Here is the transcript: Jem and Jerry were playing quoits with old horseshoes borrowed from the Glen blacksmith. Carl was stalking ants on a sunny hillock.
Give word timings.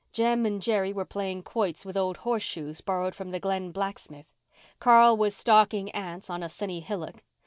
Jem 0.11 0.47
and 0.47 0.59
Jerry 0.63 0.91
were 0.91 1.05
playing 1.05 1.43
quoits 1.43 1.85
with 1.85 1.95
old 1.95 2.17
horseshoes 2.17 2.81
borrowed 2.81 3.13
from 3.13 3.29
the 3.29 3.39
Glen 3.39 3.69
blacksmith. 3.69 4.25
Carl 4.79 5.15
was 5.15 5.35
stalking 5.35 5.91
ants 5.91 6.27
on 6.27 6.41
a 6.41 6.49
sunny 6.49 6.79
hillock. 6.79 7.21